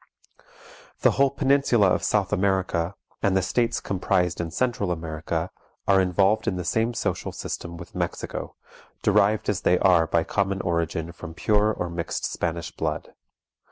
[1.01, 5.51] The whole peninsula of South America, and the states comprised in Central America,
[5.87, 8.55] are involved in the same social system with Mexico,
[9.03, 13.13] derived as they are by common origin from pure or mixed Spanish blood.